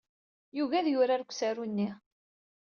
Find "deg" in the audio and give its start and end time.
1.21-1.29